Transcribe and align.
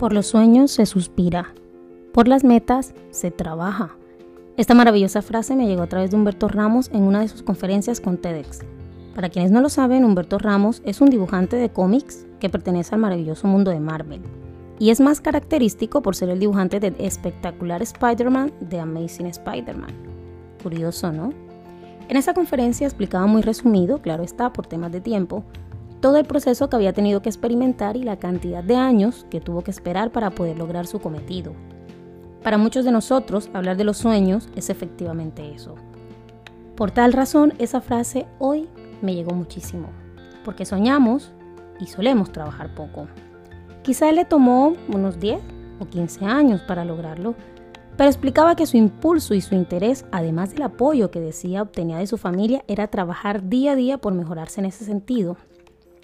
Por 0.00 0.14
los 0.14 0.28
sueños 0.28 0.70
se 0.70 0.86
suspira, 0.86 1.52
por 2.14 2.26
las 2.26 2.42
metas 2.42 2.94
se 3.10 3.30
trabaja. 3.30 3.90
Esta 4.56 4.72
maravillosa 4.72 5.20
frase 5.20 5.54
me 5.54 5.66
llegó 5.66 5.82
a 5.82 5.88
través 5.88 6.10
de 6.10 6.16
Humberto 6.16 6.48
Ramos 6.48 6.88
en 6.94 7.02
una 7.02 7.20
de 7.20 7.28
sus 7.28 7.42
conferencias 7.42 8.00
con 8.00 8.16
TEDx. 8.16 8.60
Para 9.14 9.28
quienes 9.28 9.50
no 9.50 9.60
lo 9.60 9.68
saben, 9.68 10.06
Humberto 10.06 10.38
Ramos 10.38 10.80
es 10.86 11.02
un 11.02 11.10
dibujante 11.10 11.56
de 11.56 11.68
cómics 11.68 12.26
que 12.40 12.48
pertenece 12.48 12.94
al 12.94 13.02
maravilloso 13.02 13.46
mundo 13.46 13.72
de 13.72 13.80
Marvel. 13.80 14.22
Y 14.78 14.88
es 14.88 15.00
más 15.00 15.20
característico 15.20 16.00
por 16.00 16.16
ser 16.16 16.30
el 16.30 16.38
dibujante 16.38 16.80
de 16.80 16.94
espectacular 16.98 17.82
Spider-Man 17.82 18.52
de 18.58 18.80
Amazing 18.80 19.26
Spider-Man. 19.26 19.92
Curioso, 20.62 21.12
¿no? 21.12 21.34
En 22.08 22.16
esa 22.16 22.32
conferencia 22.32 22.86
explicaba 22.86 23.26
muy 23.26 23.42
resumido, 23.42 24.00
claro 24.00 24.22
está, 24.22 24.50
por 24.50 24.66
temas 24.66 24.92
de 24.92 25.02
tiempo, 25.02 25.44
todo 26.00 26.16
el 26.16 26.24
proceso 26.24 26.68
que 26.68 26.76
había 26.76 26.92
tenido 26.92 27.20
que 27.20 27.28
experimentar 27.28 27.96
y 27.96 28.02
la 28.02 28.18
cantidad 28.18 28.64
de 28.64 28.76
años 28.76 29.26
que 29.30 29.40
tuvo 29.40 29.62
que 29.62 29.70
esperar 29.70 30.10
para 30.10 30.30
poder 30.30 30.58
lograr 30.58 30.86
su 30.86 30.98
cometido. 30.98 31.52
Para 32.42 32.56
muchos 32.56 32.86
de 32.86 32.92
nosotros, 32.92 33.50
hablar 33.52 33.76
de 33.76 33.84
los 33.84 33.98
sueños 33.98 34.48
es 34.56 34.70
efectivamente 34.70 35.54
eso. 35.54 35.74
Por 36.74 36.90
tal 36.90 37.12
razón, 37.12 37.52
esa 37.58 37.82
frase 37.82 38.26
hoy 38.38 38.66
me 39.02 39.14
llegó 39.14 39.34
muchísimo, 39.34 39.90
porque 40.42 40.64
soñamos 40.64 41.32
y 41.78 41.86
solemos 41.86 42.32
trabajar 42.32 42.74
poco. 42.74 43.06
Quizá 43.82 44.10
le 44.12 44.24
tomó 44.24 44.74
unos 44.88 45.20
10 45.20 45.40
o 45.80 45.86
15 45.86 46.24
años 46.24 46.62
para 46.62 46.86
lograrlo, 46.86 47.34
pero 47.98 48.08
explicaba 48.08 48.56
que 48.56 48.64
su 48.64 48.78
impulso 48.78 49.34
y 49.34 49.42
su 49.42 49.54
interés, 49.54 50.06
además 50.10 50.52
del 50.52 50.62
apoyo 50.62 51.10
que 51.10 51.20
decía 51.20 51.60
obtenía 51.60 51.98
de 51.98 52.06
su 52.06 52.16
familia, 52.16 52.64
era 52.66 52.86
trabajar 52.86 53.50
día 53.50 53.72
a 53.72 53.76
día 53.76 53.98
por 53.98 54.14
mejorarse 54.14 54.60
en 54.60 54.66
ese 54.66 54.86
sentido 54.86 55.36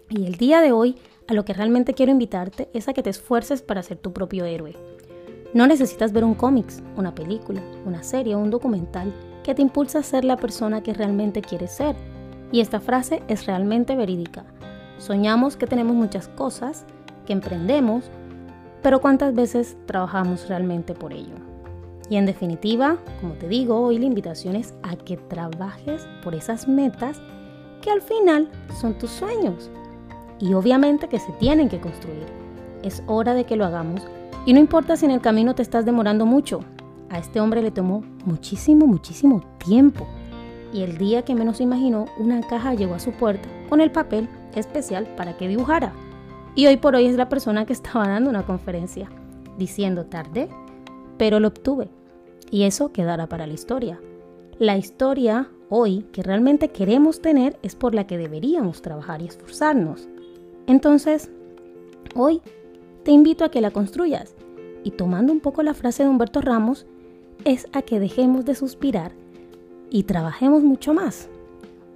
y 0.08 0.26
el 0.26 0.36
día 0.36 0.60
de 0.60 0.72
hoy, 0.72 0.96
a 1.26 1.34
lo 1.34 1.44
que 1.44 1.52
realmente 1.52 1.94
quiero 1.94 2.12
invitarte 2.12 2.68
es 2.72 2.88
a 2.88 2.92
que 2.92 3.02
te 3.02 3.10
esfuerces 3.10 3.62
para 3.62 3.82
ser 3.82 3.98
tu 3.98 4.12
propio 4.12 4.44
héroe. 4.44 4.76
No 5.52 5.66
necesitas 5.66 6.12
ver 6.12 6.24
un 6.24 6.34
cómics, 6.34 6.82
una 6.96 7.14
película, 7.14 7.60
una 7.84 8.04
serie 8.04 8.36
o 8.36 8.38
un 8.38 8.50
documental 8.50 9.12
que 9.42 9.54
te 9.54 9.62
impulsa 9.62 9.98
a 9.98 10.04
ser 10.04 10.24
la 10.24 10.36
persona 10.36 10.82
que 10.82 10.94
realmente 10.94 11.42
quieres 11.42 11.72
ser. 11.72 11.96
Y 12.52 12.60
esta 12.60 12.78
frase 12.78 13.22
es 13.26 13.46
realmente 13.46 13.96
verídica. 13.96 14.44
Soñamos 14.98 15.56
que 15.56 15.66
tenemos 15.66 15.96
muchas 15.96 16.28
cosas, 16.28 16.84
que 17.26 17.32
emprendemos, 17.32 18.04
pero 18.82 19.00
¿cuántas 19.00 19.34
veces 19.34 19.76
trabajamos 19.86 20.48
realmente 20.48 20.94
por 20.94 21.12
ello? 21.12 21.34
Y 22.08 22.16
en 22.16 22.26
definitiva, 22.26 22.98
como 23.20 23.34
te 23.34 23.48
digo, 23.48 23.80
hoy 23.80 23.98
la 23.98 24.06
invitación 24.06 24.54
es 24.54 24.74
a 24.84 24.94
que 24.94 25.16
trabajes 25.16 26.06
por 26.22 26.36
esas 26.36 26.68
metas 26.68 27.20
que 27.82 27.90
al 27.90 28.00
final 28.00 28.48
son 28.80 28.96
tus 28.96 29.10
sueños 29.10 29.70
y 30.38 30.54
obviamente 30.54 31.08
que 31.08 31.18
se 31.18 31.32
tienen 31.32 31.68
que 31.68 31.80
construir. 31.80 32.26
Es 32.82 33.02
hora 33.06 33.34
de 33.34 33.44
que 33.44 33.56
lo 33.56 33.64
hagamos 33.64 34.06
y 34.44 34.52
no 34.52 34.60
importa 34.60 34.96
si 34.96 35.04
en 35.04 35.10
el 35.10 35.20
camino 35.20 35.54
te 35.54 35.62
estás 35.62 35.84
demorando 35.84 36.24
mucho. 36.24 36.60
A 37.10 37.18
este 37.18 37.40
hombre 37.40 37.62
le 37.62 37.70
tomó 37.70 38.04
muchísimo, 38.24 38.86
muchísimo 38.86 39.42
tiempo. 39.58 40.06
Y 40.72 40.82
el 40.82 40.98
día 40.98 41.22
que 41.22 41.34
menos 41.34 41.60
imaginó, 41.60 42.06
una 42.18 42.40
caja 42.40 42.74
llegó 42.74 42.94
a 42.94 43.00
su 43.00 43.12
puerta 43.12 43.48
con 43.68 43.80
el 43.80 43.90
papel 43.90 44.28
especial 44.54 45.06
para 45.16 45.36
que 45.36 45.48
dibujara. 45.48 45.92
Y 46.54 46.66
hoy 46.66 46.76
por 46.76 46.94
hoy 46.94 47.06
es 47.06 47.16
la 47.16 47.28
persona 47.28 47.66
que 47.66 47.72
estaba 47.72 48.08
dando 48.08 48.30
una 48.30 48.44
conferencia, 48.44 49.08
diciendo 49.58 50.06
tarde, 50.06 50.48
pero 51.18 51.40
lo 51.40 51.48
obtuve. 51.48 51.88
Y 52.50 52.62
eso 52.64 52.92
quedará 52.92 53.28
para 53.28 53.46
la 53.46 53.54
historia. 53.54 54.00
La 54.58 54.76
historia 54.76 55.50
hoy 55.68 56.06
que 56.12 56.22
realmente 56.22 56.68
queremos 56.68 57.20
tener 57.20 57.58
es 57.62 57.74
por 57.74 57.94
la 57.94 58.06
que 58.06 58.16
deberíamos 58.16 58.80
trabajar 58.80 59.22
y 59.22 59.26
esforzarnos. 59.26 60.08
Entonces, 60.66 61.30
hoy 62.14 62.40
te 63.04 63.12
invito 63.12 63.44
a 63.44 63.50
que 63.50 63.60
la 63.60 63.70
construyas 63.70 64.34
y 64.82 64.92
tomando 64.92 65.32
un 65.32 65.40
poco 65.40 65.62
la 65.62 65.74
frase 65.74 66.02
de 66.02 66.08
Humberto 66.08 66.40
Ramos, 66.40 66.86
es 67.44 67.66
a 67.72 67.82
que 67.82 68.00
dejemos 68.00 68.44
de 68.44 68.54
suspirar 68.54 69.12
y 69.90 70.04
trabajemos 70.04 70.62
mucho 70.62 70.94
más. 70.94 71.28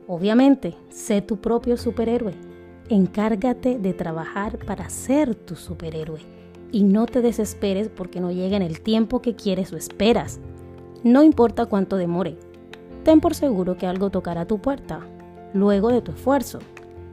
Obviamente, 0.06 0.74
sé 0.88 1.22
tu 1.22 1.36
propio 1.36 1.76
superhéroe. 1.76 2.34
Encárgate 2.88 3.78
de 3.78 3.94
trabajar 3.94 4.58
para 4.58 4.90
ser 4.90 5.34
tu 5.34 5.54
superhéroe 5.54 6.20
y 6.72 6.82
no 6.82 7.06
te 7.06 7.22
desesperes 7.22 7.88
porque 7.88 8.20
no 8.20 8.32
llega 8.32 8.56
en 8.56 8.62
el 8.62 8.80
tiempo 8.80 9.22
que 9.22 9.34
quieres 9.34 9.72
o 9.72 9.76
esperas. 9.76 10.40
No 11.04 11.22
importa 11.22 11.66
cuánto 11.66 11.96
demore, 11.96 12.36
ten 13.04 13.20
por 13.20 13.34
seguro 13.34 13.76
que 13.76 13.86
algo 13.86 14.10
tocará 14.10 14.46
tu 14.46 14.58
puerta 14.58 15.00
luego 15.54 15.90
de 15.90 16.02
tu 16.02 16.12
esfuerzo 16.12 16.58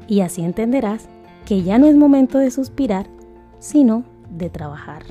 y 0.07 0.21
así 0.21 0.43
entenderás 0.43 1.07
que 1.47 1.63
ya 1.63 1.77
no 1.77 1.87
es 1.87 1.95
momento 1.95 2.39
de 2.39 2.51
suspirar, 2.51 3.07
sino 3.59 4.03
de 4.29 4.49
trabajar. 4.49 5.03